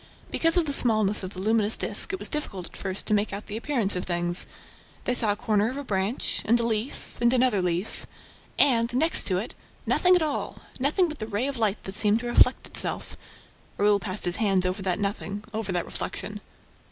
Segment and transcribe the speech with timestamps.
[0.31, 3.31] Because of the smallness of the luminous disk, it was difficult at first to make
[3.31, 4.47] out the appearance of things:
[5.05, 6.41] they saw a corner of a branch...
[6.45, 7.15] and a leaf...
[7.21, 8.07] and another leaf...
[8.57, 9.53] and, next to it,
[9.85, 13.15] nothing at all, nothing but the ray of light that seemed to reflect itself...
[13.77, 16.41] Raoul passed his hand over that nothing, over that reflection.